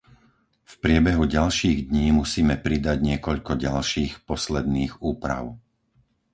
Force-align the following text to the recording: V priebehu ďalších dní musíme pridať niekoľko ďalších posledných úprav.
V 0.65 0.73
priebehu 0.83 1.23
ďalších 1.37 1.77
dní 1.93 2.07
musíme 2.19 2.55
pridať 2.65 2.97
niekoľko 3.09 3.51
ďalších 3.65 4.13
posledných 4.29 4.93
úprav. 5.11 5.43